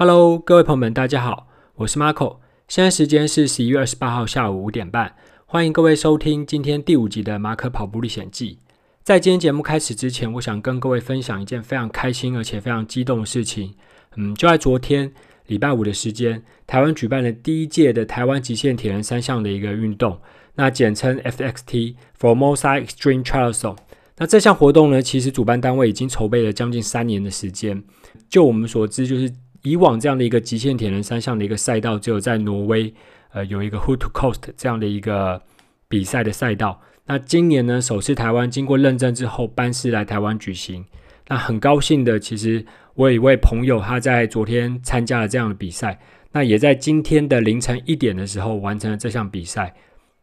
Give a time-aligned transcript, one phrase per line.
[0.00, 2.36] Hello，各位朋友们，大家好，我是 Marco，
[2.68, 8.60] 现在时间是十一月二十八号下午五点半，欢迎各位收听今天第五集的马可跑步历险记。
[9.02, 13.74] 在今天节目开始之前，我想跟各位分享一件非常开心而且非常激动的事情。
[14.14, 15.12] 嗯，就在昨天
[15.48, 20.20] 礼拜五的时间，台湾举办了第一届的台湾极限铁人三项的一个运动，
[20.54, 23.76] 那简称 FXT（Formosa Extreme Triathlon）。
[24.18, 27.82] 那这项活动呢，其实主办单位已经筹备了将近三年的时间。
[28.28, 32.92] 就我们所知，就是以往这样的一个极限铁人三项的一个赛道，只有在挪威，
[33.32, 35.42] 呃，有一个 Who to Coast 这样的一个
[35.88, 36.80] 比赛的赛道。
[37.06, 40.84] 那今年呢，首次台湾经过认证之后，班师来台湾举行。
[41.28, 45.98] 那很高兴的，其实我有一位朋友，他在昨天参加了这样的比赛，
[46.32, 49.74] 那也在今天的凌晨一点的时候完成了这项比赛。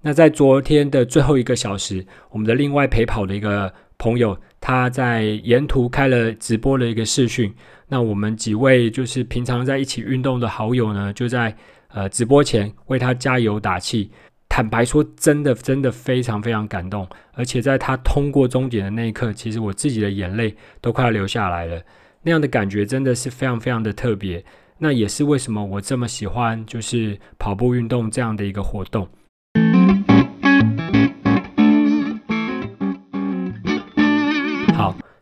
[0.01, 3.73] 那在昨天的最后一个小时，我们的另外陪跑的一个。
[3.97, 7.53] 朋友，他在沿途开了直播的一个视讯，
[7.87, 11.55] 那我们几位就是平常在一起运动的好友呢，就在
[11.89, 14.11] 呃直播前为他加油打气。
[14.47, 21.81] 坦白说，真的真的非常非常感动，而且在他通过终点的那一刻，其实我自己的眼泪都快要流下来了。
[22.21, 24.43] 那样的感觉真的是非常非常的特别。
[24.77, 29.07] 那也是为什么我这么喜欢就是跑步运动这样的一个活动。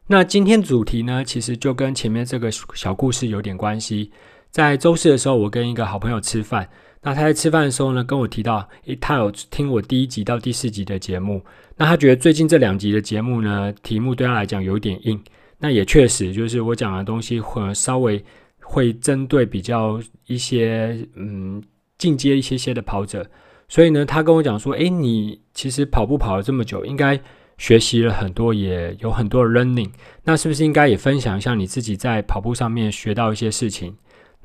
[0.08, 4.12] 那今天主题呢，其实就跟前面这个小故事有点关系。
[4.52, 6.70] 在周四的时候，我跟一个好朋友吃饭，
[7.02, 11.42] 那他在吃饭的时候呢，跟我提到，诶，他有听我第一集到第四集的节目，
[11.78, 15.20] 那他觉得最近这两集的节目呢，题目对他来讲有点硬。
[15.58, 18.24] 那也确实，就是我讲的东西会稍微
[18.60, 21.64] 会针对比较一些嗯
[21.98, 23.26] 进阶一些些的跑者，
[23.70, 27.20] 所以呢，他跟我讲说，诶，你其实跑步跑了这么久，应该。
[27.58, 29.90] 学习了很多，也有很多的 learning。
[30.24, 33.96] 那是不是应该也分享一下你自己在跑步上面学到一些事情？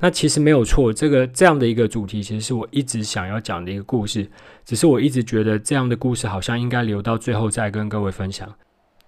[0.01, 4.29] 那其实没有错，这个这样的一个主题，其实是我一直想要讲的一个故事。
[4.63, 8.49] 只是我一直觉得这样的故事好像应该留到最后再跟各位分享。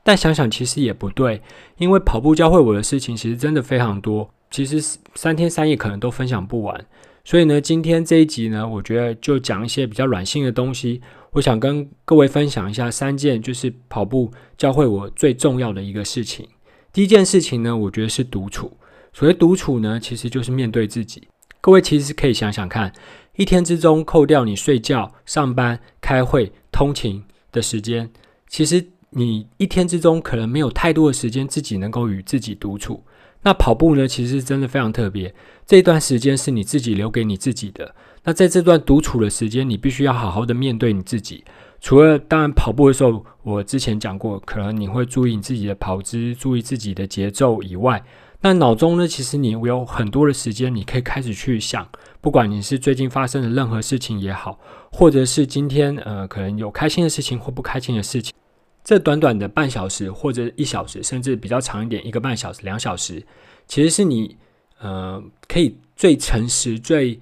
[0.03, 1.41] 但想想其实也不对，
[1.77, 4.81] 因为跑步教会我的事情其实真的非常多，其实
[5.15, 6.85] 三天三夜可能都分享不完。
[7.23, 11.01] 所以呢，今天这一集呢，我觉得就讲一些比较软性的东西。
[11.33, 16.45] 我想跟各位分享一下三件，就是跑步教会我最重要的一个事情。
[16.91, 18.77] 第一件事情呢，我觉得是独处。
[19.13, 21.25] 所谓独处呢，其实就是面对自己。
[21.61, 22.91] 各位其实可以想想看，
[23.37, 28.11] 一天之中扣掉你睡觉、上班、开会、通勤的时间，
[28.49, 33.01] 其实你一天之中可能没有太多的时间自己能够与自己独处。
[33.43, 35.33] 那跑步呢，其实真的非常特别。
[35.65, 37.95] 这段时间是你自己留给你自己的。
[38.23, 41.43] 那在这段独处的时间，你必须要好好的面对你自己。
[41.79, 48.03] 除了当然跑步的时候，我之前讲过，可能你会注意你自己的跑姿，注意自己的节奏以外，
[48.41, 51.87] 那脑中呢，其实你有很多的时间，你可以开始去想，
[52.19, 54.59] 不管你是最近发生的任何事情也好，
[54.91, 58.31] 或者是今天呃可能有开心的事情或不开心的事情，
[58.83, 63.23] 这短短的半小时或者一小时，甚至比较长一点，一个半小时、两小时，
[63.67, 64.35] 其实是你
[64.79, 67.19] 呃可以最诚实、最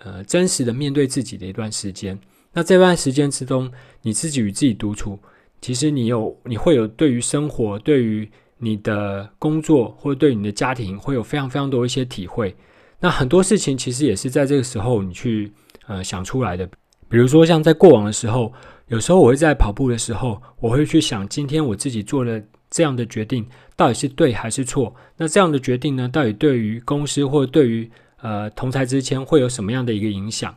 [0.00, 2.18] 呃，真实的面对自己的一段时间。
[2.52, 3.70] 那这段时间之中，
[4.02, 5.18] 你自己与自己独处，
[5.60, 12.54] 其实你有，你会有对于生活、对于你的工作或者对你的家庭，会有非常非常多一些体会。
[13.00, 15.52] 那很多事情其实也是在这个时候你去
[15.86, 16.68] 呃想出来的。
[17.08, 18.52] 比如说，像在过往的时候，
[18.88, 24.94] 有时候我会在跑步的时候，我会去想，今天我自己做了这样的决定，到底是对还是错？
[25.16, 27.90] 那这样的决定呢，到底对于公司或者对于
[28.20, 30.56] 呃，同侪之间会有什么样的一个影响？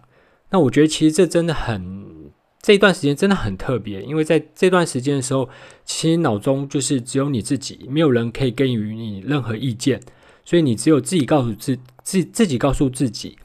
[0.49, 2.31] 那我觉得其实这真的很，
[2.61, 5.49] 这一段时间真的很特别，因为在这段时间的时候，
[5.83, 10.01] 其实脑中就是只有你自己，没有人可以给予你任何意见，
[10.45, 13.37] 所以你只有自己告诉自自自己告诉自己，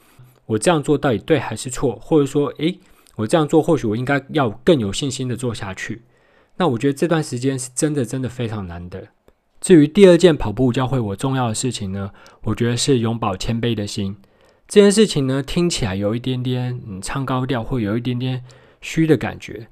[0.45, 1.99] 我这样做到底对还是错？
[2.01, 2.79] 或者说，诶，
[3.17, 6.03] 我这样做或许我应该要更有信心的做下去。
[6.55, 9.09] 那我觉得这段时间是真的真的非常难得。
[9.59, 12.11] 至于第二件跑步教会我重要的事情呢，
[12.43, 14.15] 我觉得是永葆谦卑的心。
[14.67, 18.43] 这件事情呢，听起来有一点点嗯唱高调，会有一点点
[18.81, 19.67] 虚的感觉。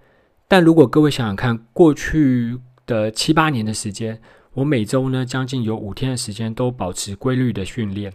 [0.47, 4.21] 但如果各位想想看，过去的七八年的时间，
[4.53, 8.13] 我每周呢将近有五天的时间都保持规律的训练。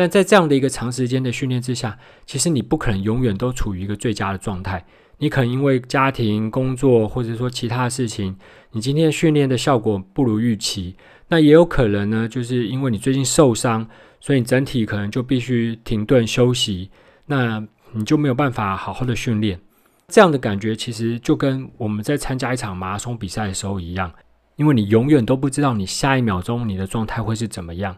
[0.00, 4.82] 但在这样的一个长时间的训练之下，其实你不可能永远都处于一个最佳的状态。
[5.18, 8.34] 你可能因为家庭、工作，或者说其他的事情，
[8.72, 10.96] 你今天训练的效果不如预期。
[11.28, 13.86] 那也有可能呢，就是因为你最近受伤，
[14.22, 16.90] 所以你整体可能就必须停顿休息。
[17.26, 17.62] 那
[17.92, 19.60] 你就没有办法好好的训练。
[20.08, 24.10] 这样的感觉其实就跟我们在参加一场马拉松比赛的时候一样，
[24.56, 27.94] 因为你永远都不知道你下一秒钟你的状态会是怎么样。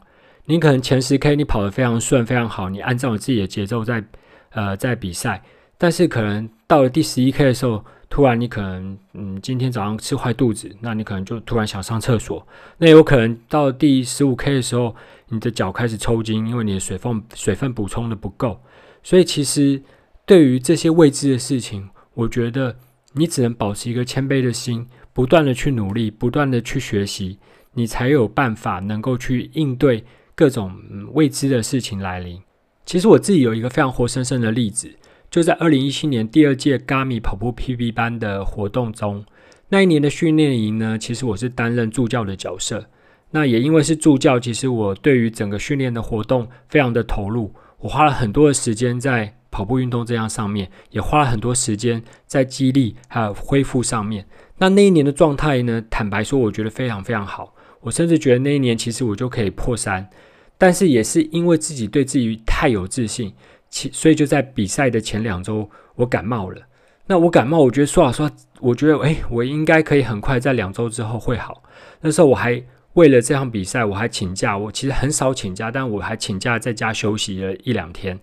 [0.47, 4.03] 你可能前十 K 你跑得非常顺，非常好，你按照你自己的节奏在
[4.51, 5.43] 呃在比赛，
[5.79, 12.47] 但是可能到了第十一 K 的时候，突然你可能嗯今天早上吃坏肚子，那你可能就突然想上厕所，
[12.79, 14.95] 那有可能到第十五 K 的时候，
[15.29, 18.61] 你的脚开始抽筋，因为你的水分水分补充的不够，
[19.03, 19.81] 所以其实
[20.27, 22.77] 对于这些未知的事情，我觉得
[23.13, 27.39] 你只能保持一个谦卑的心，不断的去努力，不断的去学习，
[27.75, 30.73] 你才有办法能够去应对各种
[31.13, 32.41] 未知的事情来临。
[32.85, 34.91] 其实我自己有一个非常活生生的例子，
[35.31, 39.25] 就在二零一七年第二届 Gami 跑步 PB 班的活动中，
[39.69, 42.87] 那一年的训练营呢，其实我是担任助教的角色。
[43.31, 54.27] 那也因为是助教，其实我对于整个训练的活动非常的投入，我花了很多的时间在跑步运动这样上面，也花了很多时间在激励还有恢复上面。
[54.59, 57.55] 那那一年的状态呢，坦白说，我觉得非常非常好。
[57.83, 60.09] 我甚至觉得那一年其实我就可以破三，
[60.57, 63.33] 但是也是因为自己对自己太有自信，
[63.69, 66.63] 其所以就在比赛的前两周我感冒了。
[67.07, 68.31] 那我感冒，我觉得说老实话，
[68.61, 71.63] 我觉得诶，我应该可以很快在两周之后会好。
[72.01, 72.63] 那时候我还
[72.95, 74.57] 为了这场比赛，我还请假。
[74.57, 78.19] 我其实很少请假，但我还请假在家休息了一两天。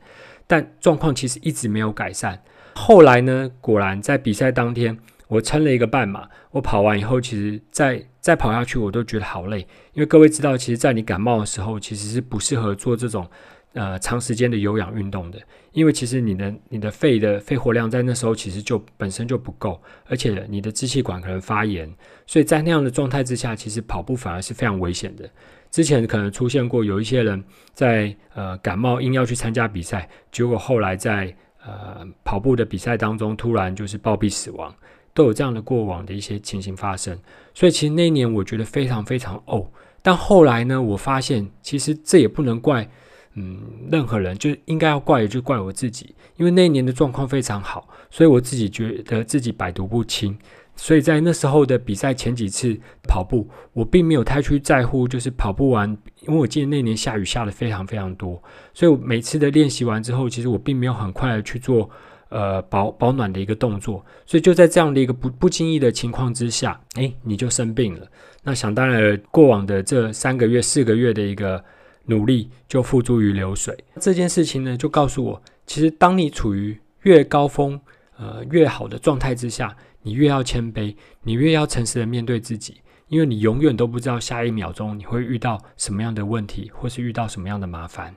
[0.48, 2.42] 但状况其实一直没有改善。
[2.76, 4.98] 后来呢，果然在比赛当天。
[5.30, 9.60] 我撑了一个半马，我跑完以后，其实再再跑下去，我都觉得好累。
[9.94, 13.30] 因为各位知道，其实，在你感冒的时候，其实是不适合做这种
[13.74, 15.40] 呃长时间的有氧运动的。
[15.72, 21.88] 因为其实你的你的肺的肺活量在那时候其实就本身就不够，而且你的支气管可能发炎，
[22.26, 25.30] 所以在那样的状态之下，其实跑步反而是非常危险的。
[25.70, 27.44] 之前可能出现过有一些人
[27.76, 31.32] 在呃感冒硬要去参加比赛，结果后来在
[31.64, 34.74] 呃跑步的比赛当中突然就是暴毙死亡。
[35.14, 37.18] 都有这样的过往的一些情形发生，
[37.54, 39.68] 所以其实那一年我觉得非常非常呕。
[40.02, 42.90] 但后来呢，我发现其实这也不能怪
[43.34, 43.60] 嗯
[43.92, 50.38] 任何人，就应该要怪也就怪我自己，因为那一年的状况非常好，所以我自己觉得自己百毒不侵。
[50.78, 55.90] 所以在那时候的比赛前几次跑步，我并没有太去在乎，就是跑步完，
[56.22, 58.42] 因为我记得那年下雨下得非常非常多，
[58.74, 61.90] 所以我每次的练习完之后，其实我并没有很快的去做。
[62.30, 68.08] 呃，保保暖的一个动作，所以就在这样的一个不不经意的情况之下，诶，你就生病了。
[68.44, 71.64] 那想当然，过往的这三个月、四个月的一个
[72.06, 73.76] 努力就付诸于流水。
[74.00, 77.80] 这件事情呢，就告诉我，其实当你处于越高峰、
[78.18, 82.76] 呃越好的状态之下，你越要谦卑，你越要诚实的面对自己，
[83.08, 88.16] 因为你永远都不知道下一秒钟你会遇到什么样的问题，或是遇到什么样的麻烦。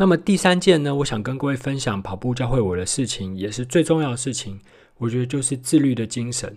[0.00, 4.58] 那么第三件呢，我想跟各位分享跑步教会我的事情，也是最重要的事情。
[4.96, 6.56] 我觉得就是自律的精神。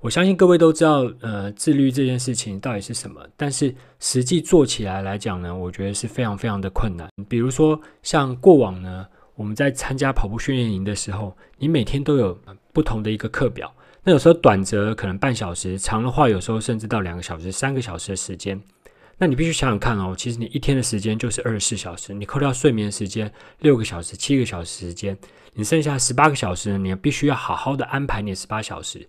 [0.00, 7.06] 我相信各位都知道，呃，自律这件事情到底是什么，但是实际做起来来讲呢，我觉得是非常非常的困难。
[7.28, 12.40] 比如说，像过往呢，我们在参加跑步训练营的时候，你每天都有
[12.72, 13.70] 不同的一个课表。
[14.02, 18.58] 那有时候短则可能半小时，长的话有时候甚至到两个小时、三个小时的时间。
[19.20, 23.28] 那你必须想想看哦，其实你一天的时间就是二十四小时，你扣掉睡眠时间
[23.58, 25.18] 六个小时、七个小时时间，
[25.54, 29.04] 你剩下十八个小时，你必须要好好的安排你十八小时。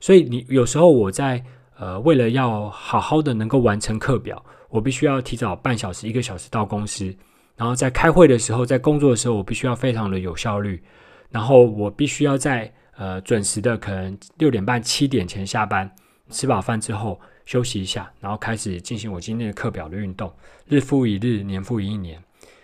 [0.00, 1.42] 所以你有时候我在
[1.78, 7.16] 呃为了要好好的能够完成课表，我必须要提早半小时、一个小时到公司，
[7.56, 10.82] 然后在开会的时候、在工作的时候，我必须要非常的有效率，
[11.30, 15.90] 然后我必须要在呃准时的可能六点半、七点前下班，
[16.28, 17.18] 吃饱饭之后。
[17.44, 20.32] 休息一下，然后开始进行我今天的课表的运动，
[20.66, 22.22] 日复一日，年复一年。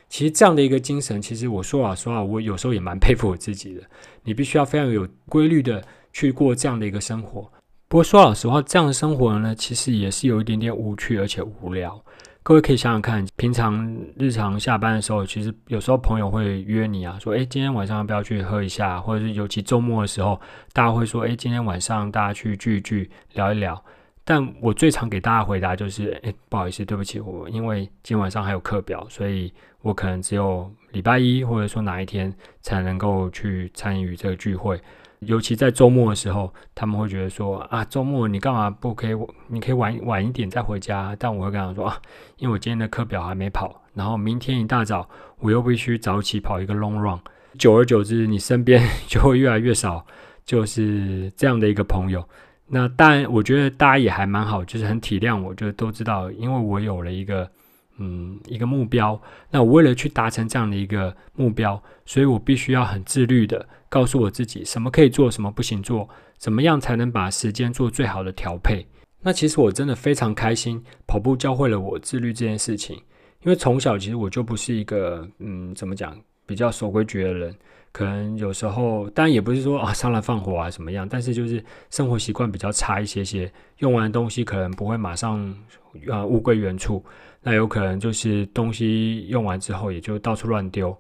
[0.09, 3.83] 其实这样的一个精神，其实我说老实话，我有时候也蛮佩服我自己的。
[4.25, 5.81] 你必须要非常有规律的
[6.13, 7.43] 去过这样的一个生活。
[7.87, 12.03] 不过说老实话，这样的生活呢，其实也是有一点点无趣而且无聊。
[12.43, 18.99] 各位可以想想看，平常日常下班的时候，其实有时候朋友会约你啊，说，诶，今天晚上要不要去喝一下？
[19.01, 20.41] 或者是尤其周末的时候，
[20.73, 23.81] 大家会说，诶，今天晚上大家去聚一聚，聊一聊。
[24.31, 34.81] 但我最常给大家回答就是，诶，不好意思，对不起，我因为今天晚上还有课表，所以我可能只有礼拜一或者说哪一天才能够去参与这个聚会。
[35.19, 39.17] 尤其在周末的时候，他们会觉得说，啊，周末你干嘛不可以？
[39.49, 41.17] 你可以晚晚一点再回家。
[41.19, 42.01] 但我会跟他说啊，
[42.37, 45.09] 因为我今天的课表还没跑，然后明天一大早
[45.41, 47.19] 我又必须早起跑一个 long run。
[47.59, 50.07] 久而久之，你身边 就会越来越少，
[50.45, 52.25] 就是这样的一个朋友。
[52.73, 57.51] 那当然，我觉得大家也还蛮好，就是很体谅我，就都知道，因为我有了一个
[57.99, 59.21] 嗯一个目标。
[59.51, 66.09] 那我为了去达成这样的一个目标，所以我必须要很自律的告诉我自己，什么可以做，什么不行做，
[66.39, 68.87] 怎么样才能把时间做最好的调配。
[69.21, 72.97] 那其实我真的非常开心，跑步教会了我自律这件事情。
[73.43, 77.53] 因为从小其实我就不是一个嗯怎么讲比较守规矩的人。
[77.93, 85.55] 可能有时候，当然也不是说啊上来放火啊什么样，但是就是生活习惯比较差一些些，用完的东西可能不会马上
[86.09, 87.05] 啊物归原处，
[87.43, 90.97] 那有可能就是东西用完之后也就到处乱丢。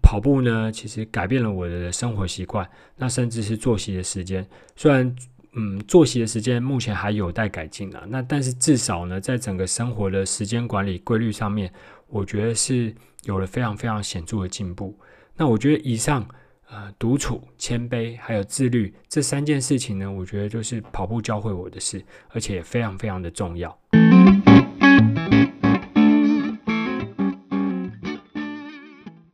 [0.00, 5.16] 跑步呢，其实改变了我的生活习惯，那甚至是作息的时间，虽然
[5.54, 11.72] 嗯作息的时间目前还有待改进啊，那但是至少呢，在整个生活的时间管理规律上面，
[12.06, 12.94] 我觉得是
[13.24, 14.96] 有了非常非常显著的进步。
[15.40, 16.26] 那我觉得以上，
[16.68, 23.78] 呃，独处、谦卑还有自律这三件事情呢，我觉得就是跑步教会我的事，而且非常非常的重要。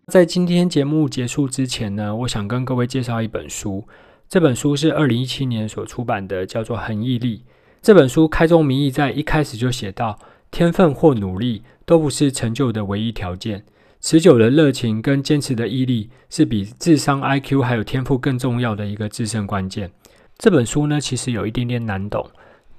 [0.06, 3.88] 在今天节目结束之前呢，我想跟各位介绍一本书，
[4.28, 7.38] 这本书是二零一七年所出版的，叫做《恒毅力》。
[7.80, 10.18] 这本书开宗明义在一开始就写到，
[10.50, 13.64] 天分或努力都不是成就的唯一条件。
[14.04, 19.90] 持久的热情跟坚持的毅力是比智商、IQ 还有天赋更重要的一个制胜关键。
[20.36, 22.30] 这本书呢，其实有一点点难懂。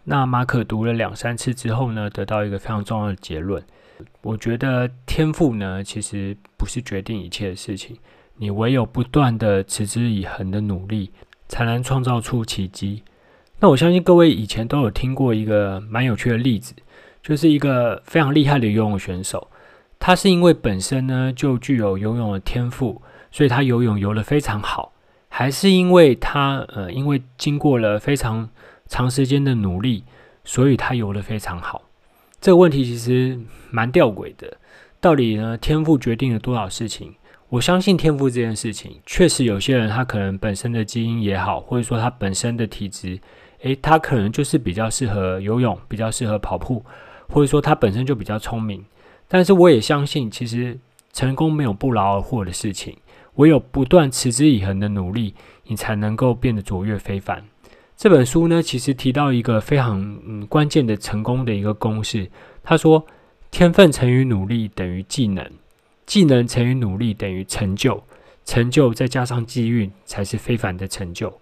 [0.04, 3.64] 那马可读了两三次之后呢，得到一个非常重要的结论。
[4.22, 7.98] 我觉得天赋呢，其实不是决定一切的事情。
[8.38, 11.10] 你唯有不断的持之以恒的努力，
[11.48, 13.02] 才能创造出奇迹。
[13.60, 16.76] 那我相信各位以前都有听过一个蛮有趣的例子，
[17.24, 19.50] 就是一个非常厉害的游泳选手。
[20.06, 24.94] 他是因为本身呢就具有游泳的天赋，所以他游泳游得非常好，
[25.30, 28.48] 还是因为他呃因为经过了非常
[28.86, 30.04] 长时间的努力，
[30.44, 31.82] 所以他游得非常好？
[32.40, 33.40] 这个问题其实
[33.72, 34.56] 蛮吊诡的。
[35.02, 37.16] 到底呢天赋决定了多少事情？
[37.50, 43.20] 我相信天赋这件事情，确实有些人他可能本身的基因也好，或者说他本身的体质，
[43.64, 46.86] 诶，他可能就是比较适合游泳，比较适合跑步，
[47.28, 48.86] 或者说他本身就比较聪明。
[49.28, 50.78] 但是我也相信，其实
[51.12, 52.98] 成功没有不劳而获的事情，
[53.36, 55.34] 唯有不断持之以恒的努力，
[55.66, 57.44] 你才能够变得卓越非凡。
[57.98, 62.30] 这本书呢，其实提到一个非常嗯关键的成功的一个公式，
[62.64, 63.06] 他说：
[63.50, 65.50] 天分乘以努力等于技能，
[66.06, 68.04] 技能乘以努力等于成就，
[68.44, 71.40] 成就再加上机遇才是非凡的成就。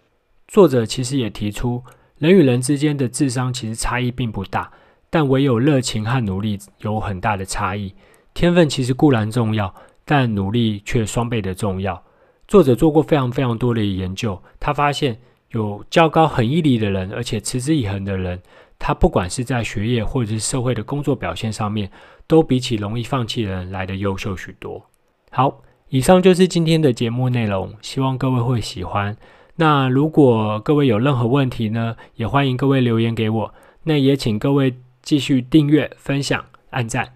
[0.47, 1.83] 作者其实也提出，
[2.19, 4.71] 人与人之间的智商其实差异并不大。
[5.13, 7.93] 但唯有热情和努力有很大的差异。
[8.33, 9.71] 天分其实固然重要，
[10.03, 12.03] 但努力却双倍的重要。
[12.47, 18.41] 作者做过非常非常多的研究，他发现有较高恒毅力的人，而且持之以恒的人，
[18.79, 21.91] 他不管是在学业或者是社会的工作表现上面，
[22.25, 24.83] 都比起容易放弃的人来得优秀许多。
[25.29, 29.15] 好，以上就是今天的节目内容，希望各位会喜欢。
[29.57, 33.53] 那如果各位有任何问题呢，也欢迎各位留言给我。
[33.83, 34.73] 那也请各位。
[35.03, 37.13] 继续订阅、分享、按赞，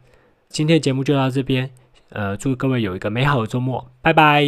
[0.50, 1.72] 今天的节目就到这边。
[2.10, 4.46] 呃，祝各位有一个美好的周末，拜拜。